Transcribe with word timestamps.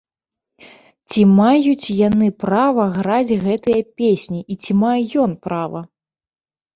Ці 1.09 1.21
маюць 1.39 1.91
яны 2.07 2.29
права 2.43 2.85
граць 2.95 3.37
гэтыя 3.45 3.81
песні 4.03 4.39
і 4.55 4.57
ці 4.65 4.71
мае 4.85 4.97
ён 5.25 5.31
права? 5.49 5.79